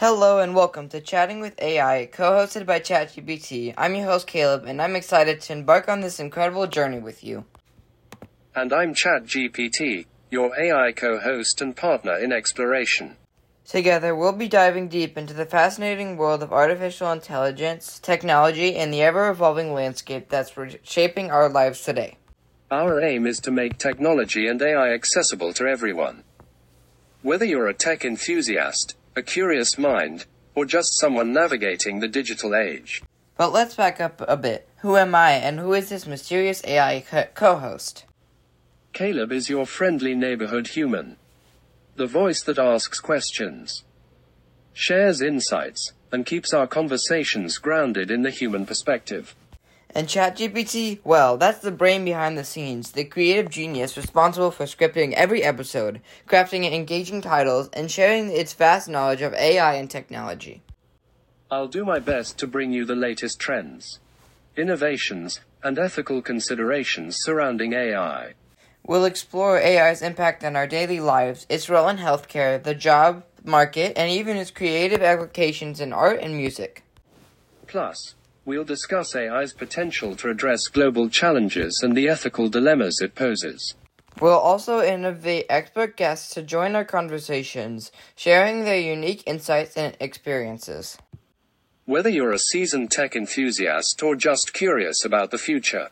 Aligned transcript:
Hello 0.00 0.38
and 0.38 0.54
welcome 0.54 0.88
to 0.88 1.00
Chatting 1.02 1.40
with 1.40 1.60
AI, 1.60 2.06
co 2.10 2.32
hosted 2.32 2.64
by 2.64 2.80
ChatGPT. 2.80 3.74
I'm 3.76 3.94
your 3.94 4.06
host, 4.06 4.26
Caleb, 4.26 4.64
and 4.64 4.80
I'm 4.80 4.96
excited 4.96 5.42
to 5.42 5.52
embark 5.52 5.90
on 5.90 6.00
this 6.00 6.18
incredible 6.18 6.66
journey 6.66 6.98
with 6.98 7.22
you. 7.22 7.44
And 8.54 8.72
I'm 8.72 8.94
ChatGPT, 8.94 10.06
your 10.30 10.58
AI 10.58 10.92
co 10.92 11.18
host 11.18 11.60
and 11.60 11.76
partner 11.76 12.16
in 12.16 12.32
exploration. 12.32 13.18
Together, 13.66 14.16
we'll 14.16 14.32
be 14.32 14.48
diving 14.48 14.88
deep 14.88 15.18
into 15.18 15.34
the 15.34 15.44
fascinating 15.44 16.16
world 16.16 16.42
of 16.42 16.50
artificial 16.50 17.12
intelligence, 17.12 17.98
technology, 17.98 18.76
and 18.76 18.94
the 18.94 19.02
ever 19.02 19.28
evolving 19.28 19.74
landscape 19.74 20.30
that's 20.30 20.50
shaping 20.82 21.30
our 21.30 21.50
lives 21.50 21.82
today. 21.82 22.16
Our 22.70 23.02
aim 23.02 23.26
is 23.26 23.38
to 23.40 23.50
make 23.50 23.76
technology 23.76 24.46
and 24.46 24.62
AI 24.62 24.94
accessible 24.94 25.52
to 25.52 25.66
everyone. 25.66 26.24
Whether 27.20 27.44
you're 27.44 27.68
a 27.68 27.74
tech 27.74 28.02
enthusiast, 28.02 28.94
a 29.16 29.22
curious 29.22 29.76
mind, 29.76 30.26
or 30.54 30.64
just 30.64 30.98
someone 30.98 31.32
navigating 31.32 32.00
the 32.00 32.08
digital 32.08 32.54
age. 32.54 33.02
But 33.36 33.52
let's 33.52 33.74
back 33.74 34.00
up 34.00 34.22
a 34.26 34.36
bit. 34.36 34.68
Who 34.78 34.96
am 34.96 35.14
I, 35.14 35.32
and 35.32 35.58
who 35.58 35.72
is 35.72 35.88
this 35.88 36.06
mysterious 36.06 36.62
AI 36.64 37.04
co 37.34 37.56
host? 37.56 38.04
Caleb 38.92 39.32
is 39.32 39.48
your 39.48 39.66
friendly 39.66 40.14
neighborhood 40.14 40.68
human. 40.68 41.16
The 41.96 42.06
voice 42.06 42.42
that 42.42 42.58
asks 42.58 43.00
questions, 43.00 43.84
shares 44.72 45.20
insights, 45.20 45.92
and 46.12 46.26
keeps 46.26 46.52
our 46.52 46.66
conversations 46.66 47.58
grounded 47.58 48.10
in 48.10 48.22
the 48.22 48.30
human 48.30 48.66
perspective. 48.66 49.34
And 49.92 50.06
ChatGPT, 50.06 51.00
well, 51.02 51.36
that's 51.36 51.58
the 51.58 51.72
brain 51.72 52.04
behind 52.04 52.38
the 52.38 52.44
scenes, 52.44 52.92
the 52.92 53.04
creative 53.04 53.50
genius 53.50 53.96
responsible 53.96 54.52
for 54.52 54.64
scripting 54.64 55.12
every 55.14 55.42
episode, 55.42 56.00
crafting 56.28 56.70
engaging 56.72 57.20
titles, 57.20 57.68
and 57.72 57.90
sharing 57.90 58.30
its 58.30 58.52
vast 58.52 58.88
knowledge 58.88 59.20
of 59.20 59.34
AI 59.34 59.74
and 59.74 59.90
technology. 59.90 60.62
I'll 61.50 61.66
do 61.66 61.84
my 61.84 61.98
best 61.98 62.38
to 62.38 62.46
bring 62.46 62.72
you 62.72 62.84
the 62.84 62.94
latest 62.94 63.40
trends, 63.40 63.98
innovations, 64.56 65.40
and 65.62 65.76
ethical 65.76 66.22
considerations 66.22 67.16
surrounding 67.18 67.72
AI. 67.72 68.34
We'll 68.86 69.04
explore 69.04 69.58
AI's 69.58 70.02
impact 70.02 70.44
on 70.44 70.54
our 70.54 70.68
daily 70.68 71.00
lives, 71.00 71.46
its 71.48 71.68
role 71.68 71.88
in 71.88 71.98
healthcare, 71.98 72.62
the 72.62 72.74
job 72.74 73.24
market, 73.44 73.92
and 73.96 74.10
even 74.10 74.36
its 74.36 74.52
creative 74.52 75.02
applications 75.02 75.80
in 75.80 75.92
art 75.92 76.20
and 76.20 76.36
music. 76.36 76.84
Plus, 77.66 78.14
we'll 78.44 78.64
discuss 78.64 79.14
AI's 79.14 79.52
potential 79.52 80.16
to 80.16 80.30
address 80.30 80.68
global 80.68 81.08
challenges 81.08 81.80
and 81.82 81.96
the 81.96 82.08
ethical 82.08 82.48
dilemmas 82.48 83.00
it 83.00 83.14
poses. 83.14 83.74
We'll 84.20 84.38
also 84.38 84.80
invite 84.80 85.46
expert 85.48 85.96
guests 85.96 86.34
to 86.34 86.42
join 86.42 86.74
our 86.74 86.84
conversations, 86.84 87.92
sharing 88.16 88.64
their 88.64 88.80
unique 88.80 89.22
insights 89.26 89.76
and 89.76 89.96
experiences. 90.00 90.98
Whether 91.86 92.10
you're 92.10 92.32
a 92.32 92.38
seasoned 92.38 92.90
tech 92.90 93.16
enthusiast 93.16 94.02
or 94.02 94.16
just 94.16 94.52
curious 94.52 95.04
about 95.04 95.30
the 95.30 95.38
future, 95.38 95.90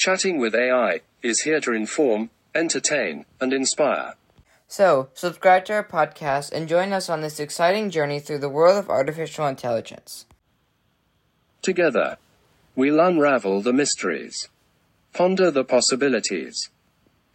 Chatting 0.00 0.38
with 0.38 0.54
AI 0.54 1.02
is 1.20 1.42
here 1.42 1.60
to 1.60 1.74
inform, 1.74 2.30
entertain, 2.54 3.26
and 3.38 3.52
inspire. 3.52 4.14
So, 4.66 5.10
subscribe 5.12 5.66
to 5.66 5.74
our 5.74 5.84
podcast 5.84 6.52
and 6.52 6.66
join 6.66 6.94
us 6.94 7.10
on 7.10 7.20
this 7.20 7.38
exciting 7.38 7.90
journey 7.90 8.18
through 8.18 8.38
the 8.38 8.48
world 8.48 8.78
of 8.78 8.88
artificial 8.88 9.46
intelligence. 9.46 10.24
Together, 11.62 12.16
we'll 12.74 13.00
unravel 13.00 13.62
the 13.62 13.72
mysteries, 13.72 14.48
ponder 15.12 15.50
the 15.50 15.64
possibilities, 15.64 16.70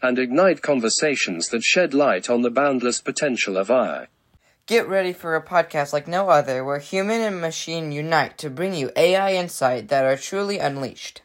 and 0.01 0.17
ignite 0.19 0.61
conversations 0.61 1.49
that 1.49 1.63
shed 1.63 1.93
light 1.93 2.29
on 2.29 2.41
the 2.41 2.49
boundless 2.49 3.01
potential 3.01 3.57
of 3.57 3.69
AI. 3.69 4.07
Get 4.67 4.87
ready 4.87 5.13
for 5.13 5.35
a 5.35 5.43
podcast 5.43 5.93
like 5.93 6.07
no 6.07 6.29
other 6.29 6.63
where 6.63 6.79
human 6.79 7.21
and 7.21 7.39
machine 7.39 7.91
unite 7.91 8.37
to 8.39 8.49
bring 8.49 8.73
you 8.73 8.91
AI 8.95 9.33
insight 9.33 9.89
that 9.89 10.05
are 10.05 10.17
truly 10.17 10.57
unleashed. 10.57 11.21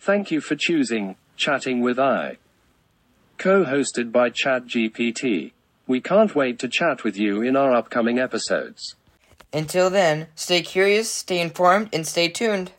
Thank 0.00 0.30
you 0.30 0.40
for 0.40 0.56
choosing 0.56 1.16
Chatting 1.36 1.82
with 1.82 1.98
AI. 1.98 2.38
Co 3.36 3.64
hosted 3.64 4.10
by 4.10 4.30
ChatGPT. 4.30 5.52
We 5.86 6.00
can't 6.00 6.34
wait 6.34 6.58
to 6.60 6.68
chat 6.68 7.04
with 7.04 7.18
you 7.18 7.42
in 7.42 7.56
our 7.56 7.72
upcoming 7.72 8.18
episodes. 8.18 8.96
Until 9.56 9.88
then, 9.88 10.26
stay 10.34 10.60
curious, 10.60 11.10
stay 11.10 11.40
informed, 11.40 11.88
and 11.90 12.06
stay 12.06 12.28
tuned. 12.28 12.72